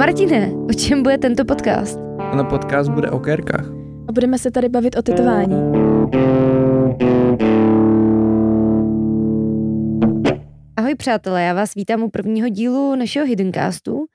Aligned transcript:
Martine, 0.00 0.52
o 0.68 0.72
čem 0.72 1.02
bude 1.02 1.18
tento 1.18 1.44
podcast? 1.44 1.98
Tenhle 2.16 2.44
podcast 2.44 2.90
bude 2.90 3.10
o 3.10 3.18
kérkách. 3.18 3.66
A 4.08 4.12
budeme 4.12 4.38
se 4.38 4.50
tady 4.50 4.68
bavit 4.68 4.96
o 4.96 5.02
tetování. 5.02 5.54
Ahoj 10.76 10.94
přátelé, 10.94 11.42
já 11.42 11.54
vás 11.54 11.74
vítám 11.74 12.02
u 12.02 12.10
prvního 12.10 12.48
dílu 12.48 12.96
našeho 12.96 13.26
Hiddencastu. 13.26 14.06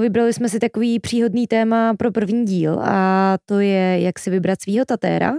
Vybrali 0.00 0.32
jsme 0.32 0.48
si 0.48 0.58
takový 0.58 1.00
příhodný 1.00 1.46
téma 1.46 1.94
pro 1.94 2.12
první 2.12 2.44
díl 2.44 2.80
a 2.82 3.38
to 3.44 3.60
je, 3.60 4.00
jak 4.00 4.18
si 4.18 4.30
vybrat 4.30 4.62
svýho 4.62 4.84
tatéra. 4.84 5.32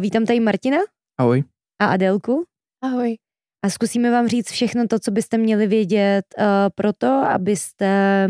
Vítám 0.00 0.24
tady 0.24 0.40
Martina. 0.40 0.78
Ahoj. 1.18 1.44
A 1.82 1.86
Adelku. 1.86 2.44
Ahoj. 2.84 3.16
A 3.64 3.70
zkusíme 3.70 4.10
vám 4.10 4.28
říct 4.28 4.50
všechno 4.50 4.86
to, 4.86 4.98
co 4.98 5.10
byste 5.10 5.38
měli 5.38 5.66
vědět 5.66 6.24
uh, 6.38 6.44
pro 6.74 6.92
to, 6.92 7.06
abyste 7.06 8.28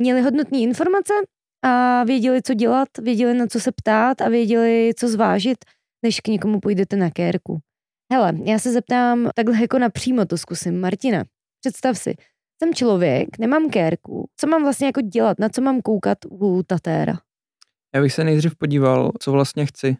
měli 0.00 0.22
hodnotné 0.22 0.58
informace 0.58 1.14
a 1.62 2.04
věděli, 2.04 2.42
co 2.42 2.54
dělat, 2.54 2.88
věděli, 3.02 3.34
na 3.34 3.46
co 3.46 3.60
se 3.60 3.72
ptát 3.72 4.20
a 4.20 4.28
věděli, 4.28 4.92
co 4.96 5.08
zvážit, 5.08 5.58
než 6.02 6.20
k 6.20 6.28
někomu 6.28 6.60
půjdete 6.60 6.96
na 6.96 7.10
kérku. 7.10 7.58
Hele, 8.12 8.32
já 8.44 8.58
se 8.58 8.72
zeptám 8.72 9.30
takhle 9.34 9.60
jako 9.60 9.78
napřímo 9.78 10.24
to 10.24 10.38
zkusím. 10.38 10.80
Martina, 10.80 11.24
představ 11.60 11.98
si, 11.98 12.14
jsem 12.62 12.74
člověk, 12.74 13.38
nemám 13.38 13.70
kérku, 13.70 14.28
co 14.36 14.46
mám 14.46 14.62
vlastně 14.62 14.86
jako 14.86 15.00
dělat, 15.00 15.38
na 15.38 15.48
co 15.48 15.60
mám 15.60 15.82
koukat 15.82 16.18
u 16.30 16.62
tatéra? 16.66 17.14
Já 17.94 18.00
bych 18.00 18.12
se 18.12 18.24
nejdřív 18.24 18.56
podíval, 18.56 19.12
co 19.20 19.32
vlastně 19.32 19.66
chci. 19.66 19.96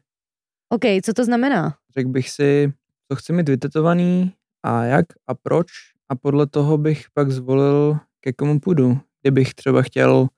OK, 0.69 0.83
co 1.05 1.13
to 1.13 1.25
znamená? 1.25 1.77
Řekl 1.95 2.09
bych 2.09 2.31
si, 2.31 2.73
co 3.09 3.17
chci 3.17 3.33
mít 3.33 3.49
vytetovaný 3.49 4.35
a 4.63 4.85
jak 4.85 5.07
a 5.27 5.35
proč 5.35 5.67
a 6.09 6.17
podle 6.17 6.47
toho 6.47 6.79
bych 6.79 7.07
pak 7.15 7.31
zvolil, 7.31 7.99
ke 8.21 8.33
komu 8.33 8.61
půjdu. 8.61 9.01
Kdybych 9.23 9.55
třeba 9.55 9.83
chtěl 9.83 10.29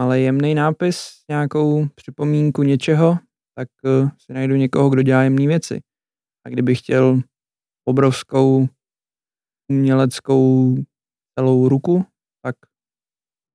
malý 0.00 0.22
jemný 0.22 0.54
nápis, 0.54 1.10
nějakou 1.28 1.86
připomínku 1.94 2.62
něčeho, 2.62 3.18
tak 3.54 3.68
uh, 3.84 4.10
si 4.18 4.32
najdu 4.32 4.54
někoho, 4.54 4.90
kdo 4.90 5.02
dělá 5.02 5.22
jemné 5.22 5.46
věci. 5.46 5.80
A 6.46 6.48
kdybych 6.48 6.78
chtěl 6.78 7.20
obrovskou 7.88 8.68
uměleckou 9.72 10.74
celou 11.38 11.68
ruku, 11.68 12.04
tak 12.42 12.56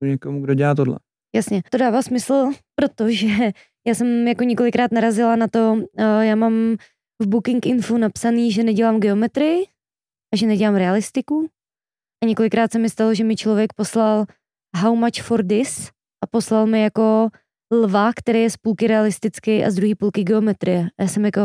někomu, 0.03 0.41
kdo 0.41 0.53
dělá 0.53 0.75
tohle. 0.75 0.99
Jasně, 1.35 1.61
to 1.69 1.77
dává 1.77 2.01
smysl, 2.01 2.51
protože 2.75 3.27
já 3.87 3.95
jsem 3.95 4.27
jako 4.27 4.43
několikrát 4.43 4.91
narazila 4.91 5.35
na 5.35 5.47
to, 5.47 5.73
uh, 5.73 6.21
já 6.21 6.35
mám 6.35 6.77
v 7.21 7.27
Booking 7.27 7.65
Info 7.65 7.97
napsaný, 7.97 8.51
že 8.51 8.63
nedělám 8.63 8.99
geometrii 8.99 9.65
a 10.33 10.37
že 10.37 10.47
nedělám 10.47 10.75
realistiku. 10.75 11.49
A 12.23 12.27
několikrát 12.27 12.71
se 12.71 12.79
mi 12.79 12.89
stalo, 12.89 13.13
že 13.13 13.23
mi 13.23 13.35
člověk 13.35 13.73
poslal 13.73 14.25
how 14.75 14.95
much 14.95 15.21
for 15.21 15.45
this 15.47 15.89
a 16.23 16.27
poslal 16.27 16.67
mi 16.67 16.81
jako 16.81 17.29
lva, 17.71 18.11
který 18.15 18.41
je 18.41 18.49
z 18.49 18.57
půlky 18.57 18.87
realistický 18.87 19.63
a 19.63 19.71
z 19.71 19.75
druhé 19.75 19.95
půlky 19.95 20.23
geometrie. 20.23 20.87
A 20.99 21.03
já 21.03 21.07
jsem 21.07 21.25
jako, 21.25 21.41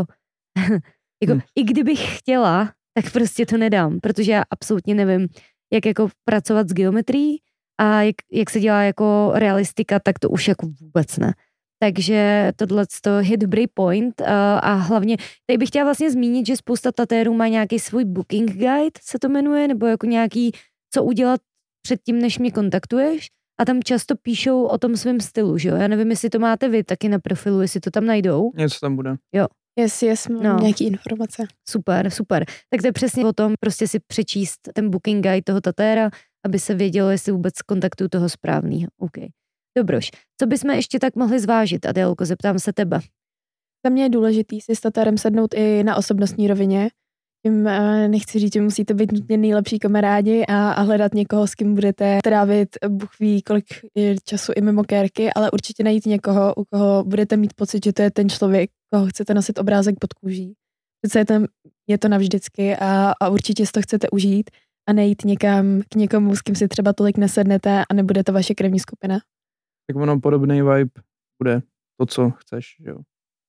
jako 1.23 1.33
hmm. 1.33 1.41
i 1.55 1.63
kdybych 1.65 2.19
chtěla, 2.19 2.73
tak 2.95 3.13
prostě 3.13 3.47
to 3.47 3.57
nedám, 3.57 4.01
protože 4.01 4.33
já 4.33 4.43
absolutně 4.51 4.95
nevím, 4.95 5.29
jak 5.73 5.87
jako 5.87 6.09
pracovat 6.25 6.69
s 6.69 6.73
geometrií 6.73 7.39
a 7.81 8.03
jak, 8.03 8.15
jak 8.33 8.51
se 8.51 8.61
dělá 8.61 8.83
jako 8.83 9.31
realistika, 9.35 9.99
tak 10.01 10.19
to 10.19 10.31
už 10.31 10.49
jako 10.49 10.67
vůbec 10.81 11.19
ne. 11.19 11.35
Takže 11.83 12.53
tohle 12.57 12.87
je 13.21 13.37
dobrý 13.37 13.67
point 13.67 14.21
a, 14.21 14.59
a 14.59 14.75
hlavně 14.75 15.17
tady 15.47 15.59
bych 15.59 15.69
chtěla 15.69 15.85
vlastně 15.85 16.11
zmínit, 16.11 16.47
že 16.47 16.57
spousta 16.57 16.93
tatérů 16.93 17.35
má 17.35 17.49
nějaký 17.49 17.79
svůj 17.79 18.05
booking 18.05 18.51
guide, 18.53 19.01
se 19.03 19.19
to 19.19 19.29
jmenuje, 19.29 19.69
nebo 19.69 19.87
jako 19.87 20.07
nějaký, 20.07 20.53
co 20.95 21.05
udělat 21.05 21.41
předtím, 21.87 22.19
než 22.19 22.39
mě 22.39 22.51
kontaktuješ 22.51 23.27
a 23.61 23.65
tam 23.65 23.83
často 23.83 24.15
píšou 24.23 24.65
o 24.65 24.79
tom 24.79 24.97
svém 24.97 25.21
stylu, 25.21 25.59
že 25.59 25.69
jo? 25.69 25.77
Já 25.77 25.89
nevím, 25.89 26.11
jestli 26.11 26.31
to 26.31 26.39
máte 26.39 26.69
vy 26.69 26.85
taky 26.85 27.09
na 27.09 27.19
profilu, 27.19 27.61
jestli 27.61 27.81
to 27.81 27.91
tam 27.91 28.07
najdou. 28.07 28.51
Něco 28.57 28.79
tam 28.81 28.97
bude. 28.97 29.15
Jo. 29.35 29.47
Yes, 29.79 30.03
yes, 30.03 30.29
mám 30.29 30.43
no. 30.43 30.59
nějaký 30.61 30.87
informace. 30.87 31.47
Super, 31.69 32.11
super. 32.11 32.45
Tak 32.71 32.81
to 32.81 32.87
je 32.89 32.93
přesně 32.93 33.27
o 33.27 33.33
tom 33.33 33.55
prostě 33.61 33.89
si 33.89 33.99
přečíst 34.07 34.61
ten 34.75 34.91
booking 34.91 35.27
guide 35.27 35.43
toho 35.43 35.61
tatéra, 35.61 36.11
aby 36.47 36.59
se 36.59 36.75
vědělo, 36.75 37.11
jestli 37.11 37.33
vůbec 37.33 37.63
kontaktuju 37.63 38.09
toho 38.09 38.29
správného. 38.29 38.89
OK. 38.99 39.13
Dobroš. 39.79 40.11
Co 40.41 40.47
bychom 40.47 40.71
ještě 40.71 40.99
tak 40.99 41.17
mohli 41.17 41.41
zvážit, 41.41 41.87
Adélko, 41.87 42.25
zeptám 42.25 42.59
se 42.59 42.73
tebe. 42.73 43.01
Za 43.87 43.91
mě 43.91 44.03
je 44.03 44.09
důležitý 44.09 44.61
si 44.61 44.77
s 44.77 44.81
tatérem 44.81 45.19
sednout 45.19 45.55
i 45.55 45.85
na 45.85 45.97
osobnostní 45.97 46.49
rovině, 46.49 46.91
tím 47.47 47.67
eh, 47.67 48.09
nechci 48.09 48.39
říct, 48.39 48.53
že 48.53 48.61
musíte 48.61 48.95
být 48.95 49.13
nutně 49.13 49.37
nejlepší 49.37 49.79
kamarádi 49.79 50.45
a, 50.49 50.73
a 50.73 50.83
hledat 50.83 51.15
někoho, 51.15 51.47
s 51.47 51.55
kým 51.55 51.75
budete 51.75 52.19
trávit, 52.25 52.69
Bůh 52.89 53.19
ví, 53.21 53.43
kolik 53.43 53.65
času 54.25 54.53
i 54.57 54.61
mimo 54.61 54.85
kérky, 54.85 55.33
ale 55.33 55.51
určitě 55.51 55.85
najít 55.85 56.07
někoho, 56.07 56.55
u 56.55 56.65
koho 56.65 57.05
budete 57.05 57.37
mít 57.37 57.55
pocit, 57.55 57.85
že 57.85 57.93
to 57.93 58.03
je 58.03 58.11
ten 58.11 58.29
člověk, 58.29 58.71
koho 58.93 59.07
chcete 59.07 59.35
nosit 59.35 59.59
obrázek 59.59 59.95
pod 60.01 60.13
kůží. 60.13 60.55
Přece 61.03 61.19
je, 61.19 61.25
je 61.87 61.99
to 61.99 62.09
navždycky 62.09 62.77
a, 62.77 63.13
a 63.21 63.29
určitě 63.29 63.67
si 63.67 63.73
to 63.73 63.83
chcete 63.83 64.11
užít 64.11 64.51
a 64.89 64.93
nejít 64.93 65.25
někam 65.25 65.81
k 65.89 65.95
někomu, 65.95 66.37
s 66.37 66.43
kým 66.43 66.55
si 66.55 66.69
třeba 66.69 66.93
tolik 66.93 67.19
nesednete 67.19 67.85
a 67.91 67.95
nebude 67.95 68.25
to 68.25 68.33
vaše 68.33 68.55
krevní 68.55 68.81
skupina. 68.81 69.19
Tak 69.87 70.03
ono 70.03 70.21
podobný 70.21 70.63
vibe 70.63 70.91
bude 71.43 71.63
to, 72.01 72.07
co 72.07 72.31
chceš, 72.31 72.77
jo 72.81 72.97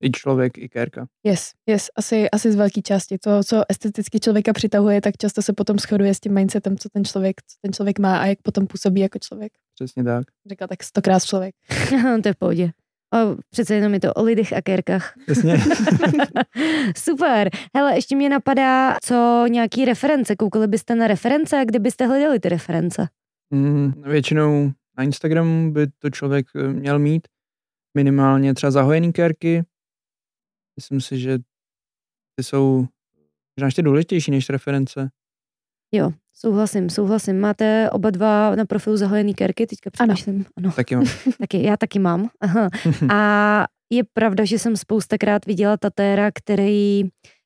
i 0.02 0.12
člověk, 0.12 0.58
i 0.58 0.69
kérka. 0.69 1.08
Yes, 1.24 1.52
yes, 1.66 1.90
asi, 1.96 2.30
asi 2.30 2.52
z 2.52 2.56
velké 2.56 2.81
části. 2.81 3.18
To, 3.18 3.44
co 3.44 3.63
esteticky 3.69 4.19
člověka 4.19 4.53
přitahuje, 4.53 5.02
tak 5.02 5.18
často 5.18 5.41
se 5.41 5.53
potom 5.53 5.80
shoduje 5.80 6.13
s 6.13 6.19
tím 6.19 6.34
mindsetem, 6.34 6.78
co 6.78 6.90
ten 6.90 7.06
člověk, 7.06 7.35
co 7.41 7.58
ten 7.62 7.74
člověk 7.74 8.00
má 8.00 8.18
a 8.18 8.25
jak 8.25 8.41
potom 8.41 8.68
působí 8.68 9.02
jako 9.02 9.19
člověk. 9.19 9.53
Přesně 9.75 10.03
tak. 10.03 10.25
Řekla 10.50 10.68
tak 10.68 10.84
stokrát 10.84 11.24
člověk. 11.24 11.56
to 12.24 12.30
je 12.30 12.34
v 12.34 12.38
pohodě. 12.38 12.72
O, 13.13 13.36
přece 13.50 13.75
jenom 13.75 13.94
je 13.94 14.00
to 14.00 14.13
o 14.13 14.24
lidech 14.24 14.53
a 14.53 14.62
kérkách. 14.62 15.13
Jasně. 15.28 15.57
Super. 16.97 17.50
Hele, 17.75 17.96
ještě 17.96 18.16
mě 18.16 18.30
napadá, 18.30 18.97
co 19.03 19.46
nějaký 19.47 19.86
reference. 19.86 20.36
Koukali 20.36 20.68
byste 20.68 20.96
na 20.96 21.07
reference 21.07 21.57
a 21.57 21.63
kde 21.63 21.80
byste 21.80 22.07
hledali 22.07 22.40
ty 22.40 22.50
reference? 22.50 23.07
Mm, 23.53 23.91
většinou 24.03 24.72
na 24.97 25.03
Instagramu 25.03 25.72
by 25.72 25.88
to 26.00 26.09
člověk 26.09 26.46
eh, 26.56 26.68
měl 26.68 27.00
mít 27.00 27.28
minimálně 27.97 28.53
třeba 28.53 28.72
zahojený 28.72 29.13
kérky, 29.13 29.63
Myslím 30.77 31.01
si, 31.01 31.19
že 31.19 31.38
ty 32.35 32.43
jsou 32.43 32.88
možná 33.59 33.67
ještě 33.67 33.81
důležitější 33.81 34.31
než 34.31 34.49
reference. 34.49 35.09
Jo, 35.91 36.11
souhlasím, 36.33 36.89
souhlasím. 36.89 37.39
Máte 37.39 37.89
oba 37.89 38.09
dva 38.09 38.55
na 38.55 38.65
profilu 38.65 38.97
zahojený 38.97 39.33
kerky, 39.33 39.67
teďka 39.67 39.89
přemýšlím. 39.89 40.35
Ano. 40.35 40.45
ano. 40.57 40.71
Taky 40.71 40.95
mám. 40.95 41.05
taky, 41.39 41.63
já 41.63 41.77
taky 41.77 41.99
mám. 41.99 42.29
Aha. 42.41 42.69
A 43.13 43.65
je 43.89 44.03
pravda, 44.13 44.45
že 44.45 44.59
jsem 44.59 44.77
spoustakrát 44.77 45.45
viděla 45.45 45.77
tatéra, 45.77 46.31
který 46.31 47.03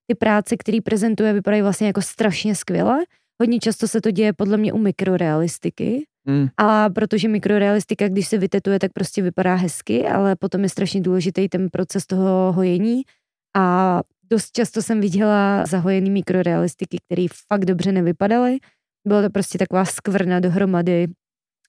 ty 0.07 0.15
práce, 0.19 0.57
který 0.57 0.81
prezentuje, 0.81 1.33
vypadají 1.33 1.61
vlastně 1.61 1.87
jako 1.87 2.01
strašně 2.01 2.55
skvěle. 2.55 2.99
Hodně 3.41 3.59
často 3.59 3.87
se 3.87 4.01
to 4.01 4.11
děje 4.11 4.33
podle 4.33 4.57
mě 4.57 4.73
u 4.73 4.77
mikrorealistiky. 4.77 6.05
Mm. 6.27 6.47
A 6.57 6.89
protože 6.89 7.27
mikrorealistika, 7.27 8.07
když 8.07 8.27
se 8.27 8.37
vytetuje, 8.37 8.79
tak 8.79 8.93
prostě 8.93 9.21
vypadá 9.21 9.55
hezky, 9.55 10.07
ale 10.07 10.35
potom 10.35 10.63
je 10.63 10.69
strašně 10.69 11.01
důležitý 11.01 11.49
ten 11.49 11.69
proces 11.69 12.05
toho 12.05 12.53
hojení 12.53 13.03
a 13.56 14.01
dost 14.29 14.51
často 14.51 14.81
jsem 14.81 15.01
viděla 15.01 15.66
zahojený 15.66 16.09
mikrorealistiky, 16.12 16.97
které 17.06 17.25
fakt 17.47 17.66
dobře 17.66 17.91
nevypadaly. 17.91 18.57
Bylo 19.07 19.22
to 19.22 19.29
prostě 19.29 19.57
taková 19.57 19.85
skvrna 19.85 20.39
dohromady, 20.39 21.07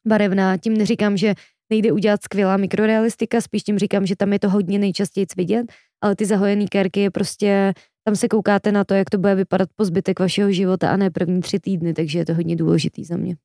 barevná. 0.06 0.56
Tím 0.56 0.76
neříkám, 0.76 1.16
že 1.16 1.34
nejde 1.70 1.92
udělat 1.92 2.22
skvělá 2.22 2.56
mikrorealistika, 2.56 3.40
spíš 3.40 3.62
tím 3.62 3.78
říkám, 3.78 4.06
že 4.06 4.16
tam 4.16 4.32
je 4.32 4.38
to 4.38 4.50
hodně 4.50 4.78
nejčastěji 4.78 5.26
vidět, 5.36 5.72
ale 6.00 6.16
ty 6.16 6.26
zahojené 6.26 6.66
kérky 6.66 7.00
je 7.00 7.10
prostě, 7.10 7.72
tam 8.04 8.16
se 8.16 8.28
koukáte 8.28 8.72
na 8.72 8.84
to, 8.84 8.94
jak 8.94 9.10
to 9.10 9.18
bude 9.18 9.34
vypadat 9.34 9.68
po 9.76 9.84
zbytek 9.84 10.20
vašeho 10.20 10.52
života 10.52 10.90
a 10.90 10.96
ne 10.96 11.10
první 11.10 11.40
tři 11.40 11.60
týdny, 11.60 11.94
takže 11.94 12.18
je 12.18 12.26
to 12.26 12.34
hodně 12.34 12.56
důležitý 12.56 13.04
za 13.04 13.16
mě. 13.16 13.36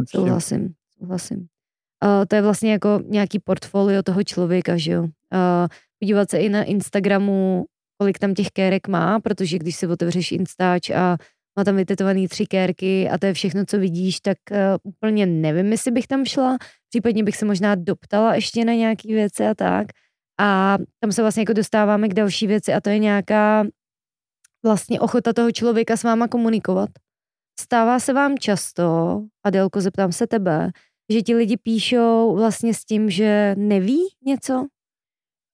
Určitě. 0.00 0.18
Souhlasím, 0.18 0.74
souhlasím. 0.98 1.38
Uh, 1.38 2.24
to 2.28 2.36
je 2.36 2.42
vlastně 2.42 2.72
jako 2.72 3.00
nějaký 3.06 3.38
portfolio 3.38 4.02
toho 4.02 4.24
člověka, 4.24 4.76
že 4.76 4.92
jo. 4.92 5.02
Uh, 5.02 5.08
podívat 6.02 6.30
se 6.30 6.38
i 6.38 6.48
na 6.48 6.64
Instagramu, 6.64 7.64
kolik 7.98 8.18
tam 8.18 8.34
těch 8.34 8.50
kérek 8.50 8.88
má, 8.88 9.20
protože 9.20 9.58
když 9.58 9.76
si 9.76 9.86
otevřeš 9.86 10.32
Instač 10.32 10.90
a 10.90 11.16
má 11.58 11.64
tam 11.64 11.76
vytetovaný 11.76 12.28
tři 12.28 12.46
kérky 12.46 13.08
a 13.08 13.18
to 13.18 13.26
je 13.26 13.34
všechno, 13.34 13.64
co 13.66 13.78
vidíš, 13.78 14.20
tak 14.20 14.38
uh, 14.50 14.56
úplně 14.82 15.26
nevím, 15.26 15.72
jestli 15.72 15.90
bych 15.90 16.06
tam 16.06 16.24
šla. 16.24 16.56
Případně 16.88 17.24
bych 17.24 17.36
se 17.36 17.44
možná 17.44 17.74
doptala 17.74 18.34
ještě 18.34 18.64
na 18.64 18.72
nějaké 18.72 19.08
věci 19.08 19.46
a 19.46 19.54
tak. 19.54 19.86
A 20.40 20.78
tam 21.00 21.12
se 21.12 21.22
vlastně 21.22 21.40
jako 21.40 21.52
dostáváme 21.52 22.08
k 22.08 22.14
další 22.14 22.46
věci 22.46 22.72
a 22.72 22.80
to 22.80 22.90
je 22.90 22.98
nějaká 22.98 23.64
vlastně 24.64 25.00
ochota 25.00 25.32
toho 25.32 25.52
člověka 25.52 25.96
s 25.96 26.02
váma 26.02 26.28
komunikovat. 26.28 26.90
Stává 27.60 28.00
se 28.00 28.12
vám 28.12 28.38
často, 28.38 29.20
Adelko, 29.44 29.80
zeptám 29.80 30.12
se 30.12 30.26
tebe, 30.26 30.70
že 31.12 31.22
ti 31.22 31.34
lidi 31.34 31.56
píšou 31.56 32.36
vlastně 32.36 32.74
s 32.74 32.84
tím, 32.84 33.10
že 33.10 33.54
neví 33.58 34.00
něco? 34.26 34.66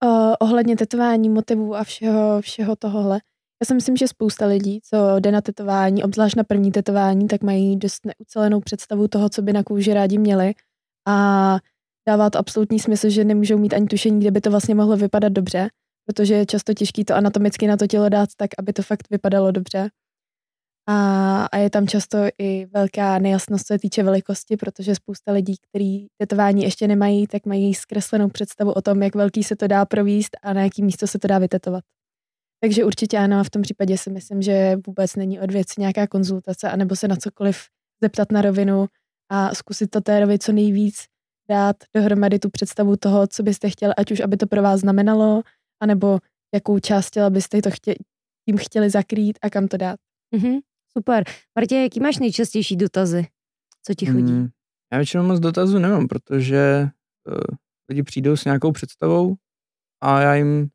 Uh, 0.05 0.35
ohledně 0.39 0.77
tetování, 0.77 1.29
motivů 1.29 1.77
a 1.77 1.85
všeho, 1.85 2.41
všeho 2.41 2.77
tohohle. 2.77 3.21
Já 3.62 3.67
si 3.67 3.75
myslím, 3.75 3.97
že 3.97 4.09
spousta 4.09 4.47
lidí, 4.47 4.81
co 4.85 5.21
jde 5.21 5.33
na 5.33 5.41
tetování, 5.41 6.03
obzvlášť 6.03 6.37
na 6.37 6.45
první 6.45 6.73
tetování, 6.73 7.29
tak 7.29 7.43
mají 7.43 7.77
dost 7.77 8.00
neucelenou 8.06 8.61
představu 8.61 9.09
toho, 9.09 9.29
co 9.29 9.43
by 9.43 9.53
na 9.53 9.62
kůži 9.62 9.95
rádi 9.95 10.19
měli 10.19 10.55
a 11.09 11.59
dává 12.09 12.31
to 12.31 12.39
absolutní 12.39 12.79
smysl, 12.79 13.09
že 13.09 13.25
nemůžou 13.25 13.59
mít 13.59 13.75
ani 13.75 13.87
tušení, 13.87 14.21
kde 14.21 14.31
by 14.31 14.41
to 14.41 14.50
vlastně 14.50 14.75
mohlo 14.75 14.97
vypadat 14.97 15.33
dobře, 15.33 15.69
protože 16.06 16.35
je 16.35 16.47
často 16.47 16.75
těžké 16.75 17.05
to 17.05 17.15
anatomicky 17.15 17.67
na 17.67 17.77
to 17.77 17.87
tělo 17.87 18.09
dát 18.09 18.29
tak, 18.37 18.50
aby 18.59 18.73
to 18.73 18.83
fakt 18.83 19.11
vypadalo 19.11 19.50
dobře. 19.50 19.89
A, 20.90 21.44
a 21.52 21.56
je 21.56 21.70
tam 21.70 21.87
často 21.87 22.19
i 22.38 22.67
velká 22.67 23.19
nejasnost, 23.19 23.67
co 23.67 23.75
se 23.75 23.79
týče 23.79 24.02
velikosti, 24.02 24.56
protože 24.56 24.94
spousta 24.94 25.32
lidí, 25.32 25.55
kteří 25.69 26.06
tetování 26.20 26.62
ještě 26.62 26.88
nemají, 26.88 27.26
tak 27.26 27.46
mají 27.46 27.75
zkreslenou 27.75 28.29
představu 28.29 28.73
o 28.73 28.82
tom, 28.82 29.02
jak 29.02 29.14
velký 29.14 29.44
se 29.44 29.56
to 29.56 29.67
dá 29.67 29.85
províst 29.85 30.37
a 30.43 30.52
na 30.52 30.62
jaký 30.62 30.82
místo 30.82 31.06
se 31.06 31.19
to 31.19 31.29
dá 31.29 31.38
vytetovat. 31.38 31.85
Takže 32.61 32.85
určitě 32.85 33.19
ano, 33.19 33.44
v 33.44 33.50
tom 33.50 33.62
případě 33.62 33.99
si 33.99 34.11
myslím, 34.11 34.43
že 34.43 34.76
vůbec 34.87 35.17
není 35.17 35.40
od 35.40 35.50
věci 35.50 35.75
nějaká 35.79 36.06
konzultace, 36.06 36.70
anebo 36.70 36.96
se 36.96 37.08
na 37.08 37.17
cokoliv 37.17 37.58
zeptat 38.02 38.32
na 38.32 38.43
rovinu 38.43 38.87
a 39.31 39.55
zkusit 39.55 39.90
to 39.90 40.00
térovi 40.00 40.38
co 40.38 40.52
nejvíc 40.52 41.05
dát 41.50 41.76
dohromady 41.96 42.38
tu 42.38 42.50
představu 42.50 42.96
toho, 42.96 43.26
co 43.26 43.43
byste 43.43 43.70
chtěli, 43.70 43.94
ať 43.96 44.12
už 44.12 44.20
aby 44.20 44.37
to 44.37 44.46
pro 44.46 44.62
vás 44.62 44.81
znamenalo, 44.81 45.43
anebo 45.82 46.19
jakou 46.55 46.79
část 46.79 47.11
těla 47.11 47.31
byste 47.31 47.62
to 47.62 47.70
chtě, 47.70 47.94
tím 48.49 48.56
chtěli 48.58 48.90
zakrýt 48.90 49.38
a 49.43 49.50
kam 49.50 49.69
to 49.69 49.76
dát. 49.76 49.96
Mm-hmm, 50.37 50.61
super. 50.99 51.25
Martě, 51.59 51.77
jaký 51.77 52.00
máš 52.00 52.19
nejčastější 52.19 52.77
dotazy? 52.77 53.27
Co 53.83 53.95
ti 53.95 54.06
chodí? 54.06 54.33
Mm, 54.33 54.49
já 54.93 54.99
většinou 54.99 55.23
moc 55.23 55.41
dotazů 55.41 55.79
nemám, 55.79 56.09
protože 56.09 56.89
uh, 57.29 57.56
lidi 57.89 58.03
přijdou 58.03 58.37
s 58.37 58.45
nějakou 58.45 58.73
představou 58.73 59.37
a 60.03 60.21
já 60.21 60.35
jim 60.35 60.69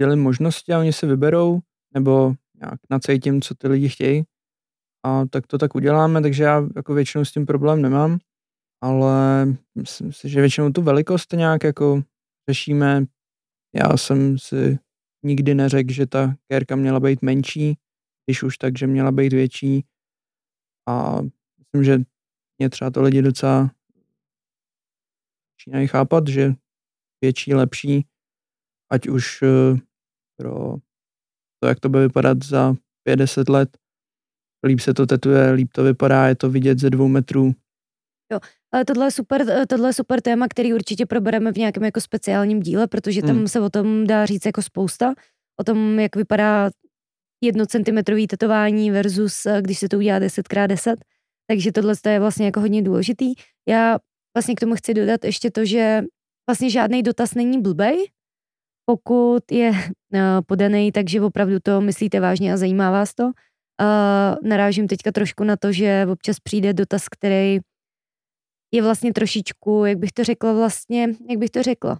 dělím 0.00 0.22
možnosti 0.22 0.72
a 0.72 0.78
oni 0.78 0.92
si 0.92 1.06
vyberou, 1.06 1.60
nebo 1.94 2.34
nějak 2.60 2.80
nacejtím, 2.90 3.42
co 3.42 3.54
ty 3.54 3.68
lidi 3.68 3.88
chtějí. 3.88 4.22
A 5.04 5.26
tak 5.26 5.46
to 5.46 5.58
tak 5.58 5.74
uděláme, 5.74 6.22
takže 6.22 6.44
já 6.44 6.62
jako 6.76 6.94
většinou 6.94 7.24
s 7.24 7.32
tím 7.32 7.46
problém 7.46 7.82
nemám, 7.82 8.18
ale 8.82 9.46
myslím 9.74 10.12
si, 10.12 10.28
že 10.28 10.40
většinou 10.40 10.70
tu 10.70 10.82
velikost 10.82 11.32
nějak 11.32 11.64
jako 11.64 12.02
řešíme. 12.48 13.04
Já 13.74 13.96
jsem 13.96 14.38
si 14.38 14.78
nikdy 15.24 15.54
neřekl, 15.54 15.92
že 15.92 16.06
ta 16.06 16.34
kérka 16.48 16.76
měla 16.76 17.00
být 17.00 17.22
menší, 17.22 17.78
když 18.28 18.42
už 18.42 18.58
tak, 18.58 18.78
že 18.78 18.86
měla 18.86 19.12
být 19.12 19.32
větší. 19.32 19.84
A 20.88 21.16
myslím, 21.58 21.84
že 21.84 21.98
mě 22.58 22.70
třeba 22.70 22.90
to 22.90 23.02
lidi 23.02 23.22
docela 23.22 23.70
začínají 25.52 25.86
chápat, 25.86 26.28
že 26.28 26.52
větší, 27.20 27.54
lepší, 27.54 28.06
ať 28.92 29.08
už 29.08 29.42
eh, 29.42 29.78
pro 30.36 30.76
to, 31.62 31.68
jak 31.68 31.80
to 31.80 31.88
bude 31.88 32.02
vypadat 32.02 32.44
za 32.44 32.74
50 33.04 33.48
let. 33.48 33.78
Líp 34.66 34.80
se 34.80 34.94
to 34.94 35.06
tetuje, 35.06 35.50
líp 35.50 35.72
to 35.72 35.82
vypadá, 35.82 36.28
je 36.28 36.34
to 36.34 36.50
vidět 36.50 36.78
ze 36.78 36.90
dvou 36.90 37.08
metrů. 37.08 37.54
Jo, 38.32 38.40
ale 38.72 38.84
tohle 38.84 39.06
je 39.06 39.10
super, 39.10 39.66
tohle 39.66 39.88
je 39.88 39.92
super 39.92 40.20
téma, 40.20 40.46
který 40.48 40.74
určitě 40.74 41.06
probereme 41.06 41.52
v 41.52 41.56
nějakém 41.56 41.84
jako 41.84 42.00
speciálním 42.00 42.60
díle, 42.60 42.86
protože 42.86 43.22
tam 43.22 43.36
hmm. 43.36 43.48
se 43.48 43.60
o 43.60 43.70
tom 43.70 44.06
dá 44.06 44.26
říct 44.26 44.46
jako 44.46 44.62
spousta, 44.62 45.14
o 45.60 45.64
tom, 45.64 45.98
jak 45.98 46.16
vypadá 46.16 46.70
jednocentimetrový 47.40 48.26
tetování 48.26 48.90
versus 48.90 49.46
eh, 49.46 49.62
když 49.62 49.78
se 49.78 49.88
to 49.88 49.96
udělá 49.96 50.20
10x10, 50.20 50.96
takže 51.46 51.72
tohle 51.72 51.94
je 52.06 52.20
vlastně 52.20 52.46
jako 52.46 52.60
hodně 52.60 52.82
důležitý. 52.82 53.34
Já 53.68 53.98
vlastně 54.36 54.54
k 54.54 54.60
tomu 54.60 54.74
chci 54.74 54.94
dodat 54.94 55.24
ještě 55.24 55.50
to, 55.50 55.64
že 55.64 56.02
vlastně 56.48 56.70
žádný 56.70 57.02
dotaz 57.02 57.34
není 57.34 57.62
blbej, 57.62 58.10
pokud 58.84 59.52
je 59.52 59.72
eh, 60.14 60.20
podaný, 60.46 60.92
takže 60.92 61.20
opravdu 61.20 61.60
to 61.62 61.80
myslíte 61.80 62.20
vážně 62.20 62.52
a 62.52 62.56
zajímá 62.56 62.90
vás 62.90 63.14
to. 63.14 63.30
Uh, 63.80 64.48
narážím 64.48 64.88
teďka 64.88 65.12
trošku 65.12 65.44
na 65.44 65.56
to, 65.56 65.72
že 65.72 66.06
občas 66.10 66.40
přijde 66.40 66.72
dotaz, 66.72 67.08
který 67.08 67.58
je 68.74 68.82
vlastně 68.82 69.12
trošičku, 69.12 69.84
jak 69.84 69.98
bych 69.98 70.12
to 70.12 70.24
řekla 70.24 70.52
vlastně, 70.52 71.08
jak 71.28 71.38
bych 71.38 71.50
to 71.50 71.62
řekla. 71.62 71.98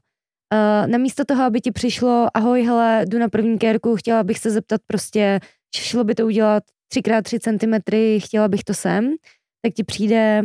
Uh, 0.54 0.90
namísto 0.90 1.24
toho, 1.24 1.44
aby 1.44 1.60
ti 1.60 1.72
přišlo, 1.72 2.26
ahoj, 2.34 2.62
hele, 2.62 3.04
jdu 3.08 3.18
na 3.18 3.28
první 3.28 3.58
kérku, 3.58 3.96
chtěla 3.96 4.22
bych 4.22 4.38
se 4.38 4.50
zeptat 4.50 4.80
prostě, 4.86 5.40
šlo 5.76 6.04
by 6.04 6.14
to 6.14 6.26
udělat 6.26 6.62
3x3 6.94 7.38
cm, 7.38 8.24
chtěla 8.26 8.48
bych 8.48 8.64
to 8.64 8.74
sem, 8.74 9.14
tak 9.62 9.74
ti 9.74 9.84
přijde 9.84 10.42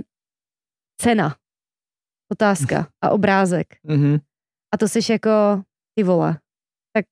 cena, 1.01 1.35
otázka 2.31 2.88
a 3.03 3.09
obrázek. 3.09 3.67
Mm-hmm. 3.88 4.19
A 4.73 4.77
to 4.77 4.88
seš 4.88 5.09
jako, 5.09 5.29
ty 5.95 6.03
vole, 6.03 6.39
tak 6.94 7.05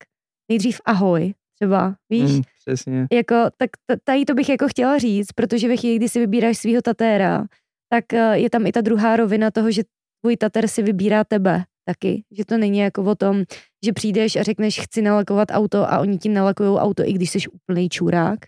nejdřív 0.48 0.80
ahoj, 0.84 1.34
třeba, 1.60 1.96
víš? 2.10 2.30
Mm, 2.30 2.42
přesně. 2.66 3.06
Jako, 3.12 3.34
tak 3.56 3.70
tady 4.04 4.24
to 4.24 4.34
bych 4.34 4.48
jako 4.48 4.68
chtěla 4.68 4.98
říct, 4.98 5.32
protože 5.32 5.68
ve 5.68 5.76
chvíli, 5.76 5.96
kdy 5.96 6.08
si 6.08 6.20
vybíráš 6.20 6.58
svého 6.58 6.82
tatéra, 6.82 7.46
tak 7.88 8.12
eh, 8.12 8.38
je 8.38 8.50
tam 8.50 8.66
i 8.66 8.72
ta 8.72 8.80
druhá 8.80 9.16
rovina 9.16 9.50
toho, 9.50 9.70
že 9.70 9.82
tvůj 10.20 10.36
tater 10.36 10.68
si 10.68 10.82
vybírá 10.82 11.24
tebe 11.24 11.64
taky. 11.84 12.24
Že 12.30 12.44
to 12.44 12.58
není 12.58 12.78
jako 12.78 13.02
o 13.02 13.14
tom, 13.14 13.44
že 13.84 13.92
přijdeš 13.92 14.36
a 14.36 14.42
řekneš, 14.42 14.80
chci 14.80 15.02
nalakovat 15.02 15.48
auto 15.50 15.92
a 15.92 15.98
oni 15.98 16.18
ti 16.18 16.28
nalakují 16.28 16.78
auto, 16.78 17.02
i 17.06 17.12
když 17.12 17.30
jsi 17.30 17.38
úplný 17.48 17.88
čurák. 17.88 18.38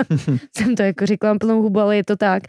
Jsem 0.56 0.76
to 0.76 0.82
jako 0.82 1.06
řekla 1.06 1.38
plnou 1.38 1.62
hubu, 1.62 1.80
ale 1.80 1.96
je 1.96 2.04
to 2.04 2.16
tak. 2.16 2.42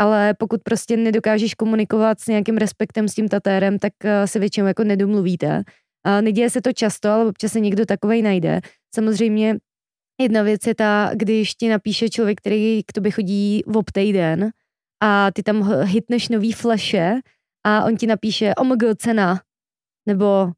Ale 0.00 0.34
pokud 0.38 0.60
prostě 0.62 0.96
nedokážeš 0.96 1.54
komunikovat 1.54 2.20
s 2.20 2.26
nějakým 2.26 2.56
respektem 2.56 3.08
s 3.08 3.14
tím 3.14 3.28
tatérem, 3.28 3.78
tak 3.78 3.92
eh, 4.04 4.26
se 4.26 4.38
většinou 4.38 4.66
jako 4.66 4.84
nedomluvíte. 4.84 5.62
A 6.04 6.20
neděje 6.20 6.50
se 6.50 6.62
to 6.62 6.72
často, 6.72 7.08
ale 7.08 7.26
občas 7.26 7.52
se 7.52 7.60
někdo 7.60 7.86
takovej 7.86 8.22
najde. 8.22 8.60
Samozřejmě 8.94 9.56
jedna 10.20 10.42
věc 10.42 10.66
je 10.66 10.74
ta, 10.74 11.10
když 11.14 11.54
ti 11.54 11.68
napíše 11.68 12.08
člověk, 12.08 12.38
který 12.38 12.82
k 12.86 12.92
tobě 12.92 13.12
chodí 13.12 13.62
v 13.66 13.92
týden 13.92 14.50
a 15.02 15.30
ty 15.32 15.42
tam 15.42 15.82
hitneš 15.82 16.28
nový 16.28 16.52
flashe 16.52 17.20
a 17.66 17.84
on 17.84 17.96
ti 17.96 18.06
napíše 18.06 18.54
omg 18.54 18.82
cena, 18.96 19.40
nebo 20.06 20.52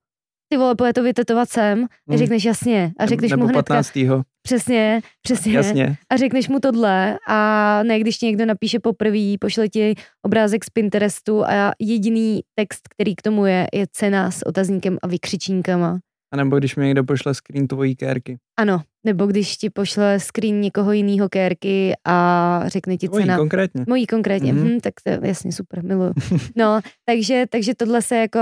ty 0.49 0.59
vole, 0.59 0.75
pojď 0.75 0.95
to 0.95 1.03
vytetovat 1.03 1.49
sem, 1.49 1.85
a 1.85 1.89
hmm. 2.09 2.19
řekneš 2.19 2.45
jasně. 2.45 2.93
A 2.99 3.07
řekneš 3.07 3.31
Nebo 3.31 3.43
mu 3.43 3.49
hnedka, 3.49 3.75
15. 3.75 3.99
Přesně, 4.43 5.01
přesně. 5.23 5.53
Jasně. 5.53 5.97
A 6.11 6.17
řekneš 6.17 6.49
mu 6.49 6.61
tohle 6.61 7.19
a 7.29 7.81
ne, 7.83 8.01
když 8.01 8.19
ti 8.19 8.27
někdo 8.27 8.47
napíše 8.47 8.79
poprvé, 8.81 9.35
pošle 9.41 9.69
ti 9.69 9.95
obrázek 10.23 10.65
z 10.65 10.71
Pinterestu 10.71 11.45
a 11.45 11.73
jediný 11.81 12.41
text, 12.55 12.89
který 12.89 13.15
k 13.15 13.23
tomu 13.23 13.47
je, 13.47 13.67
je 13.75 13.87
cena 13.93 14.31
s 14.31 14.47
otazníkem 14.47 14.99
a 15.03 15.07
vykřičínkama. 15.07 15.99
A 16.33 16.37
nebo 16.37 16.59
když 16.59 16.77
mi 16.77 16.85
někdo 16.85 17.05
pošle 17.05 17.35
screen 17.35 17.67
tvojí 17.67 17.97
kérky. 17.97 18.39
Ano, 18.59 18.83
nebo 19.05 19.27
když 19.27 19.57
ti 19.57 19.71
pošle 19.71 20.21
screen 20.21 20.61
někoho 20.61 20.93
jiného 20.93 21.29
kérky 21.29 21.93
a 22.05 22.61
řekne 22.67 22.97
ti 22.97 23.09
Mojí 23.09 23.25
cena. 23.25 23.37
konkrétně. 23.37 23.85
Mojí 23.89 24.07
konkrétně, 24.07 24.55
mm-hmm. 24.55 24.77
hm, 24.77 24.81
tak 24.81 24.95
to 25.05 25.11
je 25.11 25.21
jasně 25.23 25.53
super, 25.53 25.85
miluju. 25.85 26.13
No, 26.57 26.81
takže, 27.05 27.45
takže 27.51 27.75
tohle 27.75 28.03
se 28.03 28.17
jako, 28.17 28.41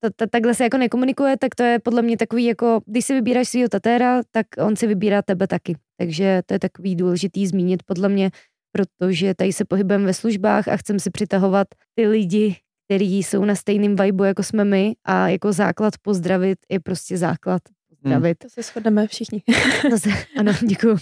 to, 0.00 0.10
to, 0.16 0.26
takhle 0.26 0.54
se 0.54 0.64
jako 0.64 0.78
nekomunikuje, 0.78 1.36
tak 1.36 1.54
to 1.54 1.62
je 1.62 1.78
podle 1.78 2.02
mě 2.02 2.16
takový 2.16 2.44
jako, 2.44 2.80
když 2.86 3.04
si 3.04 3.14
vybíráš 3.14 3.48
svého 3.48 3.68
tatéra, 3.68 4.20
tak 4.30 4.46
on 4.58 4.76
si 4.76 4.86
vybírá 4.86 5.22
tebe 5.22 5.46
taky. 5.46 5.76
Takže 5.98 6.42
to 6.46 6.54
je 6.54 6.58
takový 6.58 6.96
důležitý 6.96 7.46
zmínit 7.46 7.82
podle 7.82 8.08
mě, 8.08 8.30
protože 8.72 9.34
tady 9.34 9.52
se 9.52 9.64
pohybujeme 9.64 10.06
ve 10.06 10.14
službách 10.14 10.68
a 10.68 10.76
chcem 10.76 11.00
si 11.00 11.10
přitahovat 11.10 11.66
ty 11.94 12.08
lidi, 12.08 12.56
který 12.88 13.22
jsou 13.22 13.44
na 13.44 13.54
stejném 13.54 13.96
vibu, 13.96 14.24
jako 14.24 14.42
jsme 14.42 14.64
my 14.64 14.92
a 15.04 15.28
jako 15.28 15.52
základ 15.52 15.94
pozdravit 16.02 16.58
je 16.70 16.80
prostě 16.80 17.16
základ 17.16 17.62
pozdravit. 18.02 18.42
Hmm. 18.42 18.48
To 18.48 18.54
se 18.54 18.62
shodneme 18.62 19.06
všichni. 19.06 19.42
to 19.90 19.98
se, 19.98 20.10
ano, 20.38 20.52
děkuji. 20.66 20.96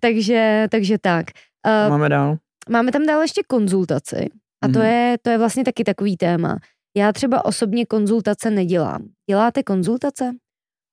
Takže, 0.00 0.66
takže 0.70 0.98
tak. 0.98 1.26
Uh, 1.66 1.90
máme 1.90 2.08
dál? 2.08 2.36
Máme 2.68 2.92
tam 2.92 3.06
dál 3.06 3.22
ještě 3.22 3.42
konzultaci 3.46 4.28
a 4.62 4.68
to, 4.68 4.78
hmm. 4.78 4.88
je, 4.88 5.16
to 5.22 5.30
je 5.30 5.38
vlastně 5.38 5.64
taky 5.64 5.84
takový 5.84 6.16
téma. 6.16 6.56
Já 6.96 7.12
třeba 7.12 7.44
osobně 7.44 7.86
konzultace 7.86 8.50
nedělám. 8.50 9.08
Děláte 9.30 9.62
konzultace? 9.62 10.32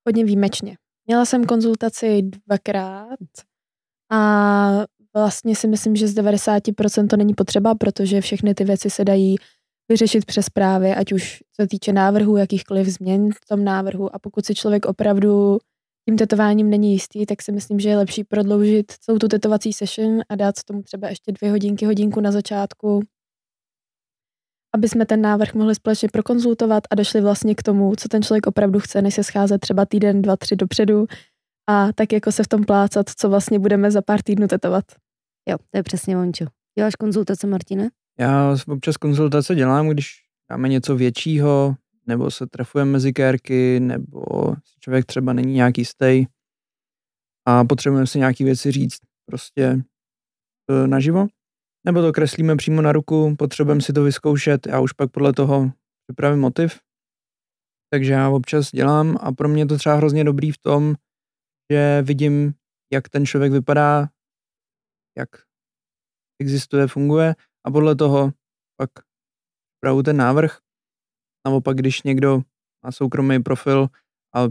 Hodně 0.08 0.26
výjimečně. 0.26 0.78
Měla 1.08 1.26
jsem 1.26 1.44
konzultaci 1.44 2.22
dvakrát 2.48 3.20
a 4.12 4.86
vlastně 5.16 5.56
si 5.56 5.68
myslím, 5.68 5.96
že 5.96 6.08
z 6.08 6.16
90% 6.16 7.08
to 7.08 7.18
není 7.18 7.34
potřeba, 7.34 7.76
protože 7.76 8.22
všechny 8.22 8.54
ty 8.54 8.64
věci 8.64 8.90
se 8.90 9.06
dají 9.06 9.36
vyřešit 9.94 10.26
přes 10.26 10.50
právě, 10.50 10.96
ať 10.96 11.12
už 11.12 11.44
se 11.56 11.68
týče 11.68 11.94
návrhu, 11.94 12.38
jakýchkoliv 12.38 12.88
změn 12.88 13.32
v 13.32 13.46
tom 13.50 13.64
návrhu 13.64 14.16
a 14.16 14.20
pokud 14.20 14.46
si 14.46 14.56
člověk 14.56 14.86
opravdu 14.86 15.58
tím 16.10 16.18
tetováním 16.18 16.70
není 16.70 16.92
jistý, 16.92 17.26
tak 17.26 17.42
si 17.42 17.52
myslím, 17.52 17.80
že 17.80 17.90
je 17.90 17.98
lepší 17.98 18.24
prodloužit 18.24 18.92
celou 18.92 19.18
tu 19.18 19.28
tetovací 19.28 19.74
session 19.74 20.22
a 20.30 20.36
dát 20.36 20.56
tomu 20.66 20.82
třeba 20.82 21.10
ještě 21.10 21.32
dvě 21.32 21.52
hodinky, 21.52 21.86
hodinku 21.86 22.20
na 22.22 22.32
začátku, 22.32 23.00
aby 24.76 24.90
jsme 24.90 25.06
ten 25.06 25.22
návrh 25.22 25.54
mohli 25.54 25.76
společně 25.76 26.10
prokonzultovat 26.10 26.84
a 26.92 26.96
došli 26.96 27.22
vlastně 27.22 27.56
k 27.56 27.64
tomu, 27.64 27.96
co 27.96 28.10
ten 28.10 28.24
člověk 28.24 28.48
opravdu 28.48 28.80
chce, 28.80 29.02
než 29.02 29.16
se 29.16 29.24
scházet 29.24 29.62
třeba 29.62 29.86
týden, 29.86 30.22
dva, 30.22 30.38
tři 30.38 30.56
dopředu 30.56 31.06
a 31.70 31.94
tak 31.94 32.14
jako 32.14 32.32
se 32.32 32.44
v 32.44 32.48
tom 32.48 32.64
plácat, 32.64 33.10
co 33.18 33.30
vlastně 33.30 33.60
budeme 33.60 33.92
za 33.92 34.02
pár 34.02 34.22
týdnů 34.22 34.48
tetovat. 34.48 34.86
Jo, 35.50 35.58
to 35.72 35.78
je 35.78 35.84
přesně 35.84 36.18
ončo. 36.18 36.46
Děláš 36.78 36.96
konzultace, 36.96 37.48
Martine? 37.48 37.90
Já 38.20 38.56
občas 38.68 38.98
konzultace 38.98 39.56
dělám, 39.56 39.90
když 39.90 40.24
máme 40.50 40.70
něco 40.70 40.96
většího, 40.96 41.76
nebo 42.08 42.32
se 42.32 42.48
trefujeme 42.48 42.92
mezi 42.92 43.14
kérky, 43.14 43.80
nebo 43.80 44.22
člověk 44.80 45.06
třeba 45.06 45.34
není 45.34 45.54
nějaký 45.54 45.86
stej 45.86 46.28
a 47.46 47.64
potřebujeme 47.64 48.08
si 48.08 48.20
nějaký 48.20 48.44
věci 48.44 48.72
říct 48.72 49.00
prostě 49.26 49.84
e, 50.70 50.88
naživo. 50.88 51.28
Nebo 51.86 52.02
to 52.02 52.12
kreslíme 52.12 52.56
přímo 52.56 52.82
na 52.82 52.92
ruku, 52.92 53.36
potřebujeme 53.36 53.82
si 53.82 53.94
to 53.94 54.04
vyzkoušet 54.04 54.68
a 54.68 54.80
už 54.80 54.94
pak 54.94 55.12
podle 55.12 55.34
toho 55.34 55.72
připravím 56.08 56.40
motiv, 56.40 56.80
takže 57.90 58.14
já 58.14 58.30
občas 58.30 58.72
dělám 58.72 59.18
a 59.22 59.32
pro 59.32 59.50
mě 59.50 59.62
je 59.62 59.66
to 59.66 59.78
třeba 59.78 59.96
hrozně 59.96 60.24
dobrý 60.24 60.52
v 60.52 60.58
tom, 60.58 60.96
že 61.72 62.02
vidím, 62.02 62.54
jak 62.94 63.10
ten 63.10 63.26
člověk 63.26 63.52
vypadá, 63.52 64.10
jak 65.18 65.30
existuje, 66.40 66.88
funguje 66.88 67.36
a 67.66 67.72
podle 67.72 67.96
toho 67.96 68.32
pak 68.78 68.90
připravu 69.74 70.04
ten 70.04 70.18
návrh. 70.18 70.58
Naopak, 71.48 71.78
když 71.78 72.04
někdo 72.04 72.42
má 72.86 72.92
soukromý 72.92 73.44
profil 73.44 73.88
a 74.36 74.48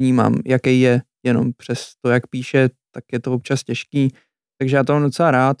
vnímám, 0.00 0.34
jaký 0.46 0.80
je 0.80 1.02
jenom 1.24 1.52
přes 1.52 1.92
to, 2.00 2.10
jak 2.10 2.26
píše, 2.26 2.68
tak 2.94 3.04
je 3.12 3.20
to 3.20 3.32
občas 3.32 3.64
těžký. 3.64 4.14
Takže 4.58 4.76
já 4.76 4.84
to 4.84 4.92
mám 4.92 5.02
docela 5.02 5.30
rád, 5.30 5.56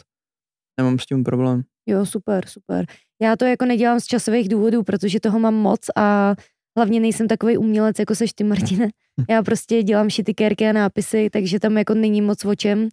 nemám 0.80 0.98
s 0.98 1.06
tím 1.06 1.24
problém. 1.24 1.62
Jo, 1.88 2.06
super, 2.06 2.46
super. 2.46 2.86
Já 3.22 3.36
to 3.36 3.44
jako 3.44 3.64
nedělám 3.64 4.00
z 4.00 4.06
časových 4.06 4.48
důvodů, 4.48 4.82
protože 4.82 5.20
toho 5.20 5.38
mám 5.38 5.54
moc 5.54 5.80
a 5.96 6.34
hlavně 6.76 7.00
nejsem 7.00 7.28
takový 7.28 7.56
umělec, 7.56 7.98
jako 7.98 8.14
seš 8.14 8.32
ty, 8.32 8.44
Martine. 8.44 8.88
Já 9.30 9.42
prostě 9.42 9.82
dělám 9.82 10.10
šitykérky 10.10 10.68
a 10.68 10.72
nápisy, 10.72 11.30
takže 11.30 11.60
tam 11.60 11.78
jako 11.78 11.94
není 11.94 12.22
moc 12.22 12.44
o 12.44 12.54
čem. 12.54 12.88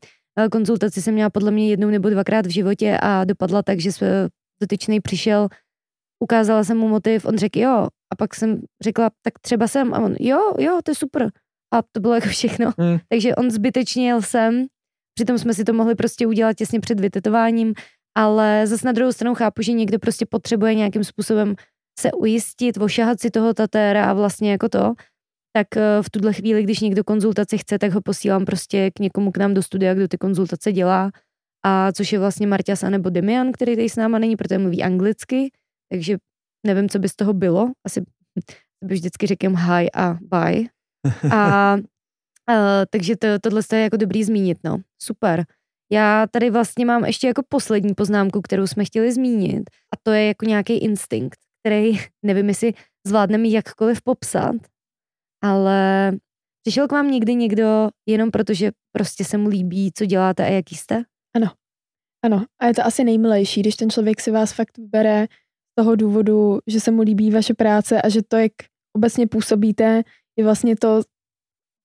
Konzultaci 0.52 1.02
jsem 1.02 1.14
měla 1.14 1.30
podle 1.30 1.52
mě 1.52 1.70
jednou 1.70 1.90
nebo 1.90 2.10
dvakrát 2.10 2.46
v 2.46 2.50
životě 2.50 2.98
a 3.02 3.24
dopadla 3.26 3.64
tak, 3.64 3.80
že 3.80 3.92
dotyčný 4.62 5.02
přišel, 5.02 5.48
ukázala 6.24 6.64
jsem 6.64 6.78
mu 6.78 6.88
motiv, 6.88 7.26
on 7.26 7.38
řekl 7.38 7.60
jo, 7.60 7.88
a 8.14 8.16
pak 8.18 8.36
jsem 8.36 8.62
řekla, 8.84 9.10
tak 9.22 9.40
třeba 9.40 9.68
jsem, 9.68 9.94
a 9.94 10.00
on 10.00 10.16
jo, 10.20 10.54
jo, 10.60 10.80
to 10.84 10.92
je 10.92 10.96
super. 10.96 11.32
A 11.74 11.82
to 11.92 12.00
bylo 12.00 12.14
jako 12.14 12.28
všechno. 12.28 12.72
Hmm. 12.78 12.98
Takže 13.10 13.36
on 13.36 13.52
zbytečně 13.52 14.08
jel 14.08 14.22
sem, 14.22 14.66
přitom 15.14 15.38
jsme 15.38 15.54
si 15.54 15.64
to 15.64 15.74
mohli 15.74 15.96
prostě 15.96 16.28
udělat 16.28 16.54
těsně 16.54 16.80
před 16.80 17.00
vytetováním, 17.00 17.74
ale 18.18 18.68
zase 18.68 18.86
na 18.86 18.92
druhou 18.92 19.12
stranu 19.12 19.36
chápu, 19.36 19.62
že 19.62 19.72
někdo 19.72 20.00
prostě 20.00 20.26
potřebuje 20.26 20.76
nějakým 20.76 21.04
způsobem 21.04 21.56
se 22.00 22.12
ujistit, 22.12 22.78
ošahat 22.78 23.22
si 23.22 23.32
toho 23.32 23.54
tatéra 23.54 24.06
a 24.10 24.14
vlastně 24.14 24.52
jako 24.52 24.70
to, 24.70 24.94
tak 25.56 25.78
eh, 25.78 26.04
v 26.04 26.10
tuhle 26.10 26.34
chvíli, 26.34 26.64
když 26.64 26.80
někdo 26.80 27.04
konzultaci 27.04 27.58
chce, 27.58 27.80
tak 27.80 27.92
ho 27.92 28.02
posílám 28.02 28.46
prostě 28.46 28.92
k 28.92 29.00
někomu 29.00 29.32
k 29.32 29.38
nám 29.38 29.54
do 29.54 29.64
studia, 29.64 29.94
kdo 29.94 30.08
ty 30.08 30.18
konzultace 30.18 30.72
dělá, 30.72 31.12
a 31.66 31.92
což 31.92 32.14
je 32.14 32.20
vlastně 32.20 32.48
Marťas 32.48 32.82
nebo 32.82 33.10
Demian, 33.10 33.52
který 33.52 33.76
tady 33.76 33.90
s 33.90 33.96
náma 33.96 34.20
není, 34.20 34.36
protože 34.36 34.58
mluví 34.58 34.84
anglicky, 34.84 35.52
takže 35.92 36.18
nevím, 36.66 36.90
co 36.90 37.00
by 37.00 37.10
z 37.10 37.16
toho 37.16 37.34
bylo. 37.34 37.72
Asi 37.86 38.02
by 38.84 38.94
vždycky 38.94 39.28
řekl 39.28 39.50
hi 39.50 39.92
a 39.92 40.18
bye. 40.22 40.64
A, 41.32 41.38
a 41.38 41.78
takže 42.90 43.16
to, 43.18 43.28
tohle 43.42 43.62
je 43.74 43.80
jako 43.80 43.98
dobrý 43.98 44.24
zmínit, 44.24 44.58
no. 44.64 44.78
Super. 45.02 45.46
Já 45.92 46.28
tady 46.32 46.50
vlastně 46.50 46.86
mám 46.86 47.06
ještě 47.06 47.28
jako 47.28 47.44
poslední 47.50 47.94
poznámku, 47.94 48.42
kterou 48.42 48.68
jsme 48.68 48.86
chtěli 48.86 49.12
zmínit 49.12 49.70
a 49.94 49.98
to 50.04 50.12
je 50.12 50.28
jako 50.28 50.46
nějaký 50.46 50.78
instinkt, 50.78 51.40
který 51.64 51.92
nevím, 52.26 52.48
jestli 52.48 52.74
zvládneme 53.08 53.48
jakkoliv 53.48 54.02
popsat, 54.02 54.56
ale 55.44 56.12
přišel 56.66 56.88
k 56.88 56.92
vám 56.92 57.12
někdy 57.12 57.36
někdo 57.36 57.90
jenom 58.06 58.32
proto, 58.32 58.54
že 58.54 58.72
prostě 58.92 59.26
se 59.26 59.38
mu 59.38 59.50
líbí, 59.50 59.92
co 59.96 60.06
děláte 60.06 60.46
a 60.46 60.50
jaký 60.50 60.76
jste? 60.76 61.04
Ano. 61.36 61.48
Ano. 62.26 62.46
A 62.62 62.66
je 62.66 62.74
to 62.74 62.86
asi 62.86 63.04
nejmilejší, 63.04 63.62
když 63.62 63.76
ten 63.76 63.90
člověk 63.90 64.22
si 64.22 64.32
vás 64.32 64.54
fakt 64.54 64.80
bere 64.80 65.28
z 65.72 65.76
toho 65.76 65.96
důvodu, 65.96 66.60
že 66.68 66.80
se 66.80 66.92
mu 66.92 67.02
líbí 67.02 67.32
vaše 67.32 67.54
práce 67.54 68.02
a 68.02 68.10
že 68.10 68.22
to, 68.28 68.38
jak 68.38 68.52
obecně 68.96 69.28
působíte, 69.28 70.04
je 70.38 70.44
vlastně 70.44 70.76
to, 70.76 71.02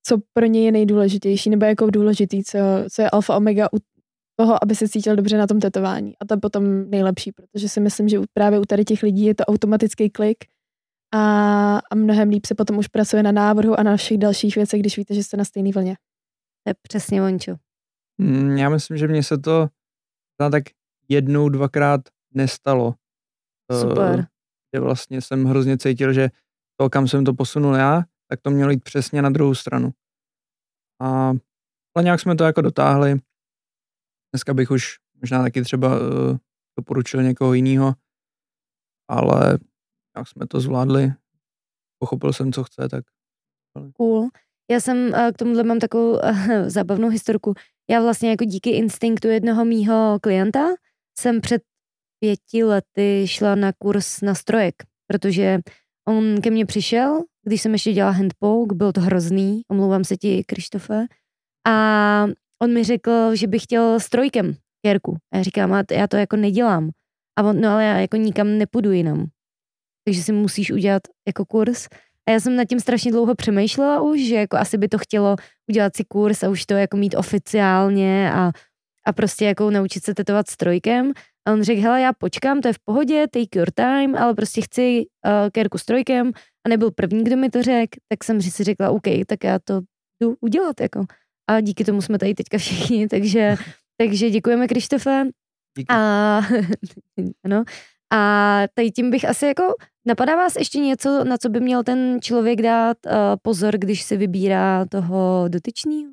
co 0.07 0.19
pro 0.33 0.47
něj 0.47 0.65
je 0.65 0.73
nejdůležitější, 0.73 1.51
nebo 1.51 1.65
jako 1.65 1.91
důležitý, 1.91 2.45
co, 2.45 2.59
co 2.93 3.03
je 3.03 3.11
alfa 3.11 3.37
omega 3.37 3.69
u 3.73 3.79
toho, 4.41 4.65
aby 4.65 4.75
se 4.75 4.89
cítil 4.89 5.17
dobře 5.17 5.39
na 5.39 5.47
tom 5.47 5.61
tetování. 5.61 6.13
A 6.21 6.25
to 6.25 6.35
je 6.35 6.39
potom 6.39 6.91
nejlepší, 6.91 7.33
protože 7.33 7.69
si 7.69 7.81
myslím, 7.81 8.09
že 8.09 8.19
právě 8.33 8.59
u 8.59 8.65
tady 8.65 8.85
těch 8.85 9.03
lidí 9.03 9.25
je 9.25 9.35
to 9.35 9.45
automatický 9.45 10.11
klik 10.11 10.37
a, 11.15 11.79
a 11.79 11.95
mnohem 11.95 12.29
líp 12.29 12.47
se 12.47 12.55
potom 12.55 12.79
už 12.79 12.89
pracuje 12.89 13.23
na 13.23 13.33
návrhu 13.33 13.81
a 13.81 13.83
na 13.83 13.97
všech 13.97 14.19
dalších 14.19 14.57
věcech, 14.57 14.81
když 14.81 14.97
víte, 14.97 15.15
že 15.15 15.25
jste 15.25 15.37
na 15.37 15.45
stejné 15.45 15.71
vlně. 15.73 15.97
To 16.65 16.71
je 16.71 16.75
přesně 16.83 17.21
vončo. 17.21 17.57
Mm, 18.19 18.57
já 18.57 18.69
myslím, 18.69 18.97
že 18.97 19.09
mně 19.09 19.23
se 19.23 19.39
to 19.39 19.69
tak 20.39 20.65
jednou, 21.09 21.49
dvakrát 21.49 22.01
nestalo. 22.35 22.95
Super. 23.81 24.27
Že 24.75 24.81
vlastně 24.81 25.23
jsem 25.23 25.45
hrozně 25.45 25.79
cítil, 25.79 26.13
že 26.13 26.29
to, 26.81 26.91
kam 26.91 27.09
jsem 27.09 27.25
to 27.25 27.35
posunul 27.35 27.75
já, 27.75 28.03
tak 28.29 28.41
to 28.41 28.51
mělo 28.51 28.71
jít 28.71 28.85
přesně 28.85 29.23
na 29.23 29.31
druhou 29.31 29.55
stranu. 29.55 29.91
A 31.03 31.33
ale 31.97 32.05
nějak 32.05 32.21
jsme 32.21 32.37
to 32.37 32.45
jako 32.45 32.61
dotáhli. 32.61 33.21
Dneska 34.33 34.55
bych 34.55 34.71
už 34.71 34.99
možná 35.21 35.43
taky 35.43 35.63
třeba 35.63 36.01
uh, 36.01 36.37
doporučil 36.79 37.23
někoho 37.23 37.55
jiného, 37.55 37.95
ale 39.11 39.59
jak 40.19 40.29
jsme 40.29 40.47
to 40.47 40.61
zvládli, 40.61 41.13
pochopil 41.99 42.33
jsem, 42.33 42.53
co 42.53 42.65
chce, 42.65 42.89
tak... 42.89 43.05
Cool. 43.97 44.29
Já 44.71 44.81
jsem 44.81 44.99
uh, 44.99 45.31
k 45.35 45.37
tomuhle 45.37 45.63
mám 45.63 45.79
takovou 45.79 46.13
uh, 46.13 46.21
zábavnou 46.67 47.09
historku. 47.09 47.55
Já 47.91 48.03
vlastně 48.03 48.31
jako 48.31 48.45
díky 48.45 48.71
instinktu 48.71 49.29
jednoho 49.29 49.65
mýho 49.65 50.19
klienta 50.23 50.69
jsem 51.19 51.41
před 51.41 51.63
pěti 52.21 52.65
lety 52.65 53.25
šla 53.27 53.55
na 53.55 53.73
kurz 53.79 54.21
na 54.21 54.35
strojek, 54.35 54.75
protože 55.07 55.59
on 56.09 56.41
ke 56.41 56.51
mně 56.51 56.67
přišel, 56.67 57.23
když 57.47 57.63
jsem 57.63 57.73
ještě 57.73 57.93
dělala 57.93 58.13
handpoke, 58.13 58.75
byl 58.75 58.93
to 58.93 59.01
hrozný, 59.01 59.63
omlouvám 59.71 60.05
se 60.05 60.17
ti, 60.17 60.45
Krištofe, 60.45 61.07
a 61.69 62.27
on 62.63 62.73
mi 62.73 62.85
řekl, 62.85 63.35
že 63.35 63.47
bych 63.47 63.63
chtěl 63.63 64.01
strojkem 64.01 64.55
kérku. 64.87 65.17
A 65.33 65.37
já 65.37 65.43
říkám, 65.43 65.73
a 65.73 65.83
já 65.91 66.07
to 66.07 66.17
jako 66.17 66.37
nedělám. 66.37 66.91
A 67.39 67.43
on, 67.43 67.61
no 67.61 67.69
ale 67.69 67.85
já 67.85 67.97
jako 67.99 68.17
nikam 68.17 68.59
nepůjdu 68.59 68.93
jinam. 68.93 69.27
Takže 70.09 70.23
si 70.23 70.33
musíš 70.33 70.71
udělat 70.71 71.03
jako 71.27 71.45
kurz. 71.45 71.87
A 72.29 72.31
já 72.31 72.41
jsem 72.41 72.57
nad 72.57 72.65
tím 72.65 72.81
strašně 72.81 73.13
dlouho 73.13 73.35
přemýšlela 73.35 74.01
už, 74.01 74.21
že 74.21 74.35
jako 74.35 74.57
asi 74.57 74.79
by 74.79 74.89
to 74.89 74.99
chtělo 74.99 75.37
udělat 75.71 75.97
si 75.97 76.05
kurz 76.05 76.43
a 76.43 76.49
už 76.49 76.67
to 76.67 76.75
jako 76.75 76.97
mít 76.97 77.15
oficiálně 77.15 78.33
a, 78.33 78.51
a 79.07 79.13
prostě 79.13 79.45
jako 79.45 79.71
naučit 79.71 80.05
se 80.05 80.15
tetovat 80.15 80.49
strojkem. 80.51 81.13
A 81.49 81.53
on 81.53 81.63
řekl, 81.63 81.81
hele, 81.81 82.01
já 82.01 82.13
počkám, 82.13 82.61
to 82.61 82.69
je 82.69 82.73
v 82.73 82.79
pohodě, 82.85 83.27
take 83.29 83.59
your 83.59 83.69
time, 83.75 84.17
ale 84.17 84.35
prostě 84.35 84.61
chci 84.61 85.05
uh, 85.27 85.33
kérku 85.53 85.79
strojkem 85.79 86.33
a 86.67 86.69
nebyl 86.69 86.91
první, 86.91 87.25
kdo 87.25 87.37
mi 87.37 87.51
to 87.51 87.63
řekl, 87.63 87.99
tak 88.09 88.25
jsem 88.25 88.43
si 88.43 88.65
řekla, 88.65 88.91
OK, 88.91 89.07
tak 89.27 89.45
já 89.45 89.59
to 89.59 89.81
jdu 90.23 90.37
udělat, 90.41 90.81
jako. 90.81 91.05
A 91.51 91.61
díky 91.61 91.85
tomu 91.85 92.03
jsme 92.03 92.19
tady 92.19 92.35
teďka 92.35 92.59
všichni, 92.59 93.09
takže, 93.09 93.57
takže 94.01 94.31
děkujeme, 94.31 94.69
Krištofe. 94.69 95.25
Díky. 95.79 95.87
A, 95.95 96.41
ano. 97.45 97.65
A 98.13 98.63
tady 98.75 98.91
tím 98.91 99.11
bych 99.11 99.29
asi 99.29 99.47
jako, 99.47 99.63
napadá 100.07 100.37
vás 100.37 100.57
ještě 100.57 100.79
něco, 100.79 101.25
na 101.25 101.39
co 101.39 101.49
by 101.49 101.61
měl 101.61 101.83
ten 101.83 102.19
člověk 102.23 102.63
dát 102.63 102.97
uh, 103.07 103.13
pozor, 103.43 103.79
když 103.79 104.03
si 104.03 104.17
vybírá 104.17 104.85
toho 104.87 105.45
dotyčného? 105.49 106.13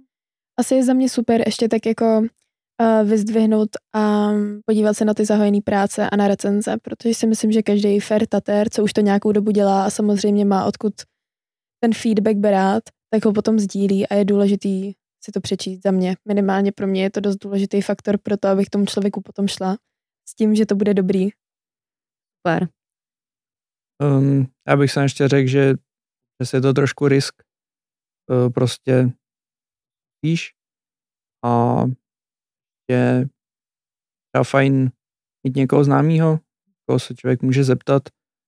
Asi 0.59 0.75
je 0.75 0.83
za 0.83 0.93
mě 0.93 1.09
super 1.09 1.43
ještě 1.45 1.69
tak 1.69 1.85
jako 1.85 2.19
uh, 2.19 3.09
vyzdvihnout 3.09 3.69
a 3.95 4.31
podívat 4.65 4.93
se 4.93 5.05
na 5.05 5.13
ty 5.13 5.25
zahojené 5.25 5.59
práce 5.63 6.09
a 6.09 6.15
na 6.15 6.27
recenze, 6.27 6.75
protože 6.81 7.13
si 7.13 7.27
myslím, 7.27 7.51
že 7.51 7.63
každý 7.63 7.99
fair 7.99 8.27
tater, 8.27 8.69
co 8.69 8.83
už 8.83 8.93
to 8.93 9.01
nějakou 9.01 9.31
dobu 9.31 9.51
dělá 9.51 9.85
a 9.85 9.89
samozřejmě 9.89 10.45
má 10.45 10.65
odkud 10.65 10.93
ten 11.79 11.93
feedback 11.93 12.37
berát, 12.37 12.83
tak 13.09 13.25
ho 13.25 13.33
potom 13.33 13.59
sdílí 13.59 14.07
a 14.07 14.15
je 14.15 14.25
důležitý 14.25 14.93
si 15.25 15.31
to 15.31 15.41
přečíst 15.41 15.83
za 15.83 15.91
mě. 15.91 16.15
Minimálně 16.27 16.71
pro 16.71 16.87
mě 16.87 17.03
je 17.03 17.11
to 17.11 17.19
dost 17.19 17.35
důležitý 17.35 17.81
faktor 17.81 18.17
pro 18.17 18.37
to, 18.37 18.47
abych 18.47 18.69
tomu 18.69 18.85
člověku 18.85 19.21
potom 19.21 19.47
šla 19.47 19.77
s 20.29 20.35
tím, 20.35 20.55
že 20.55 20.65
to 20.65 20.75
bude 20.75 20.93
dobrý. 20.93 21.29
Super. 22.45 22.69
Um, 24.01 24.47
já 24.67 24.77
bych 24.77 24.91
se 24.91 25.01
ještě 25.01 25.27
řekl, 25.27 25.47
že, 25.47 25.73
že 26.43 26.57
je 26.57 26.61
to 26.61 26.73
trošku 26.73 27.07
risk. 27.07 27.33
Uh, 28.31 28.49
prostě 28.49 29.09
píš 30.21 30.53
a 31.45 31.75
je 32.91 33.27
třeba 34.31 34.43
fajn 34.43 34.91
mít 35.43 35.55
někoho 35.55 35.83
známého, 35.83 36.39
koho 36.87 36.99
se 36.99 37.15
člověk 37.15 37.41
může 37.41 37.63
zeptat, 37.63 38.03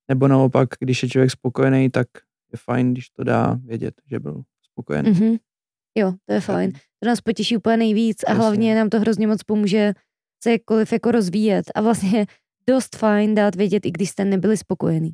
nebo 0.09 0.27
naopak, 0.27 0.69
když 0.79 1.03
je 1.03 1.09
člověk 1.09 1.31
spokojený, 1.31 1.89
tak 1.89 2.07
je 2.51 2.57
fajn, 2.57 2.91
když 2.91 3.09
to 3.09 3.23
dá 3.23 3.53
vědět, 3.53 4.01
že 4.05 4.19
byl 4.19 4.43
spokojený. 4.61 5.11
Mm-hmm. 5.11 5.39
Jo, 5.97 6.13
to 6.25 6.33
je 6.33 6.41
fajn. 6.41 6.71
To 6.71 7.07
nás 7.07 7.21
potěší 7.21 7.57
úplně 7.57 7.77
nejvíc 7.77 8.23
a 8.23 8.33
hlavně 8.33 8.75
nám 8.75 8.89
to 8.89 8.99
hrozně 8.99 9.27
moc 9.27 9.43
pomůže 9.43 9.93
se 10.43 10.51
jakkoliv 10.51 10.93
jako 10.93 11.11
rozvíjet 11.11 11.65
a 11.75 11.81
vlastně 11.81 12.25
dost 12.69 12.95
fajn 12.95 13.35
dát 13.35 13.55
vědět, 13.55 13.85
i 13.85 13.91
když 13.91 14.09
jste 14.09 14.25
nebyli 14.25 14.57
spokojení. 14.57 15.11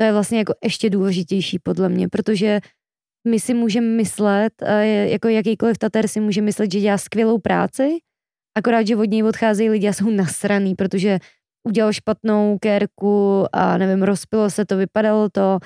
To 0.00 0.04
je 0.04 0.12
vlastně 0.12 0.38
jako 0.38 0.54
ještě 0.64 0.90
důležitější 0.90 1.58
podle 1.58 1.88
mě, 1.88 2.08
protože 2.08 2.60
my 3.28 3.40
si 3.40 3.54
můžeme 3.54 3.86
myslet, 3.86 4.52
jako 5.04 5.28
jakýkoliv 5.28 5.78
tater 5.78 6.08
si 6.08 6.20
může 6.20 6.42
myslet, 6.42 6.72
že 6.72 6.80
dělá 6.80 6.98
skvělou 6.98 7.38
práci, 7.38 7.98
akorát, 8.58 8.86
že 8.86 8.96
od 8.96 9.04
něj 9.04 9.24
odcházejí 9.24 9.70
lidi 9.70 9.88
a 9.88 9.92
jsou 9.92 10.10
nasraný, 10.10 10.74
protože 10.74 11.18
udělal 11.68 11.92
špatnou 11.92 12.58
kérku 12.58 13.44
a 13.52 13.78
nevím, 13.78 14.02
rozpilo 14.02 14.50
se 14.50 14.64
to, 14.66 14.76
vypadalo 14.76 15.28
to. 15.28 15.58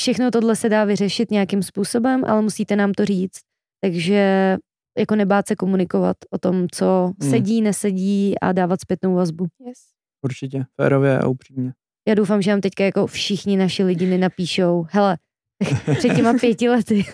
Všechno 0.00 0.30
tohle 0.30 0.56
se 0.56 0.68
dá 0.68 0.84
vyřešit 0.84 1.30
nějakým 1.30 1.62
způsobem, 1.62 2.24
ale 2.24 2.42
musíte 2.42 2.76
nám 2.76 2.92
to 2.92 3.04
říct. 3.04 3.40
Takže 3.84 4.56
jako 4.98 5.16
nebát 5.16 5.48
se 5.48 5.56
komunikovat 5.56 6.16
o 6.30 6.38
tom, 6.38 6.66
co 6.72 7.12
hmm. 7.20 7.30
sedí, 7.30 7.62
nesedí 7.62 8.38
a 8.38 8.52
dávat 8.52 8.80
zpětnou 8.80 9.14
vazbu. 9.14 9.46
Yes. 9.66 9.97
Určitě, 10.24 10.64
férově 10.80 11.18
a 11.18 11.26
upřímně. 11.26 11.72
Já 12.08 12.14
doufám, 12.14 12.42
že 12.42 12.50
nám 12.50 12.60
teďka 12.60 12.84
jako 12.84 13.06
všichni 13.06 13.56
naši 13.56 13.84
lidi 13.84 14.06
nenapíšou, 14.06 14.86
hele, 14.90 15.18
před 15.98 16.14
těma 16.14 16.32
pěti 16.32 16.68
lety. 16.68 17.04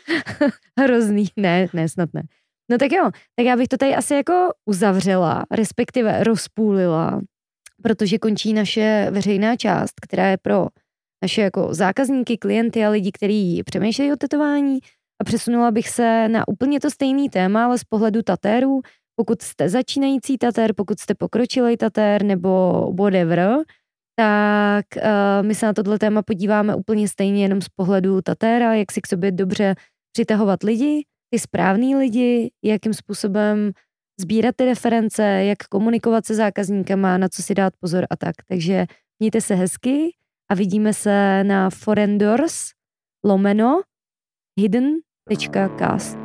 Hrozný. 0.80 1.26
Ne, 1.36 1.66
ne, 1.72 1.88
snad 1.88 2.08
ne. 2.14 2.22
No 2.70 2.78
tak 2.78 2.92
jo, 2.92 3.10
tak 3.36 3.46
já 3.46 3.56
bych 3.56 3.68
to 3.68 3.76
tady 3.76 3.94
asi 3.94 4.14
jako 4.14 4.52
uzavřela, 4.64 5.44
respektive 5.50 6.24
rozpůlila, 6.24 7.20
protože 7.82 8.18
končí 8.18 8.52
naše 8.52 9.08
veřejná 9.10 9.56
část, 9.56 9.92
která 10.02 10.26
je 10.26 10.36
pro 10.42 10.66
naše 11.22 11.42
jako 11.42 11.74
zákazníky, 11.74 12.38
klienty 12.38 12.84
a 12.84 12.90
lidi, 12.90 13.12
kteří 13.12 13.62
přemýšlejí 13.62 14.12
o 14.12 14.16
tetování 14.16 14.78
a 15.20 15.24
přesunula 15.24 15.70
bych 15.70 15.88
se 15.88 16.28
na 16.28 16.48
úplně 16.48 16.80
to 16.80 16.90
stejný 16.90 17.28
téma, 17.28 17.64
ale 17.64 17.78
z 17.78 17.84
pohledu 17.84 18.22
tatérů, 18.22 18.80
pokud 19.16 19.42
jste 19.42 19.68
začínající 19.68 20.38
tatér, 20.38 20.74
pokud 20.76 21.00
jste 21.00 21.14
pokročilý 21.14 21.76
tatér 21.76 22.22
nebo 22.22 22.72
whatever, 22.98 23.56
tak 24.16 24.84
uh, 24.96 25.46
my 25.46 25.54
se 25.54 25.66
na 25.66 25.72
tohle 25.72 25.98
téma 25.98 26.22
podíváme 26.22 26.74
úplně 26.74 27.08
stejně 27.08 27.42
jenom 27.42 27.62
z 27.62 27.68
pohledu 27.68 28.22
tatéra, 28.22 28.74
jak 28.74 28.92
si 28.92 29.00
k 29.00 29.06
sobě 29.06 29.32
dobře 29.32 29.74
přitahovat 30.12 30.62
lidi, 30.62 31.04
ty 31.30 31.38
správný 31.38 31.96
lidi, 31.96 32.50
jakým 32.64 32.94
způsobem 32.94 33.72
sbírat 34.20 34.56
ty 34.56 34.64
reference, 34.64 35.22
jak 35.22 35.58
komunikovat 35.70 36.26
se 36.26 36.34
zákazníkama, 36.34 37.18
na 37.18 37.28
co 37.28 37.42
si 37.42 37.54
dát 37.54 37.72
pozor 37.80 38.06
a 38.10 38.16
tak. 38.16 38.34
Takže 38.48 38.86
mějte 39.18 39.40
se 39.40 39.54
hezky 39.54 40.14
a 40.50 40.54
vidíme 40.54 40.94
se 40.94 41.44
na 41.44 41.70
forendors 41.70 42.70
lomeno 43.24 43.80
hidden.cast. 44.60 46.18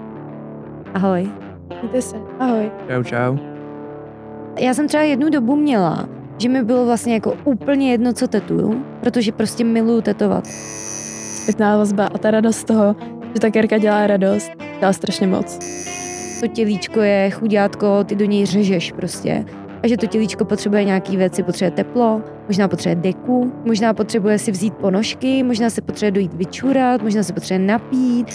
Ahoj. 0.93 1.48
Mějte 1.81 2.01
se. 2.01 2.15
Ahoj. 2.39 2.71
Čau, 2.87 3.03
čau. 3.03 3.37
Já 4.59 4.73
jsem 4.73 4.87
třeba 4.87 5.03
jednu 5.03 5.29
dobu 5.29 5.55
měla, 5.55 6.09
že 6.37 6.49
mi 6.49 6.63
bylo 6.63 6.85
vlastně 6.85 7.13
jako 7.13 7.33
úplně 7.43 7.91
jedno, 7.91 8.13
co 8.13 8.27
tetuju, 8.27 8.85
protože 8.99 9.31
prostě 9.31 9.63
miluju 9.63 10.01
tetovat. 10.01 10.47
Zpětná 10.47 11.77
vazba 11.77 12.05
a 12.05 12.17
ta 12.17 12.31
radost 12.31 12.57
z 12.57 12.63
toho, 12.63 12.95
že 13.33 13.39
ta 13.39 13.49
kerka 13.49 13.77
dělá 13.77 14.07
radost, 14.07 14.51
dělá 14.79 14.93
strašně 14.93 15.27
moc. 15.27 15.59
To 16.39 16.47
tělíčko 16.47 16.99
je 16.99 17.29
chudátko, 17.29 18.03
ty 18.03 18.15
do 18.15 18.25
něj 18.25 18.45
řežeš 18.45 18.91
prostě. 18.91 19.45
A 19.83 19.87
že 19.87 19.97
to 19.97 20.07
tělíčko 20.07 20.45
potřebuje 20.45 20.83
nějaký 20.83 21.17
věci, 21.17 21.43
potřebuje 21.43 21.71
teplo, 21.71 22.21
možná 22.47 22.67
potřebuje 22.67 22.95
deku, 22.95 23.51
možná 23.65 23.93
potřebuje 23.93 24.39
si 24.39 24.51
vzít 24.51 24.73
ponožky, 24.73 25.43
možná 25.43 25.69
se 25.69 25.81
potřebuje 25.81 26.11
dojít 26.11 26.33
vyčurat, 26.33 27.01
možná 27.01 27.23
se 27.23 27.33
potřebuje 27.33 27.67
napít. 27.67 28.27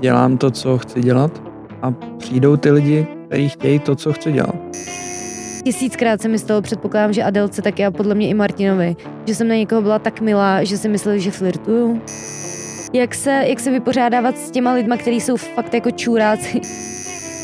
Dělám 0.00 0.38
to, 0.38 0.50
co 0.50 0.78
chci 0.78 1.00
dělat 1.00 1.42
a 1.82 2.11
přijdou 2.32 2.56
ty 2.56 2.70
lidi, 2.70 3.06
kteří 3.26 3.48
chtějí 3.48 3.78
to, 3.78 3.96
co 3.96 4.12
chci 4.12 4.32
dělat. 4.32 4.56
Tisíckrát 5.64 6.22
se 6.22 6.28
mi 6.28 6.38
stalo, 6.38 6.62
předpokládám, 6.62 7.12
že 7.12 7.22
Adelce 7.22 7.62
taky 7.62 7.84
a 7.84 7.90
podle 7.90 8.14
mě 8.14 8.28
i 8.28 8.34
Martinovi, 8.34 8.96
že 9.26 9.34
jsem 9.34 9.48
na 9.48 9.54
někoho 9.54 9.82
byla 9.82 9.98
tak 9.98 10.20
milá, 10.20 10.64
že 10.64 10.78
si 10.78 10.88
mysleli, 10.88 11.20
že 11.20 11.30
flirtuju. 11.30 12.02
Jak 12.92 13.14
se, 13.14 13.44
jak 13.46 13.60
se 13.60 13.70
vypořádávat 13.70 14.38
s 14.38 14.50
těma 14.50 14.72
lidma, 14.72 14.96
kteří 14.96 15.20
jsou 15.20 15.36
fakt 15.36 15.74
jako 15.74 15.90
čůráci. 15.90 16.60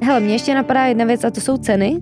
Hele, 0.05 0.21
mě 0.21 0.33
ještě 0.33 0.55
napadá 0.55 0.87
jedna 0.87 1.05
věc 1.05 1.25
a 1.25 1.31
to 1.31 1.41
jsou 1.41 1.57
ceny, 1.57 1.99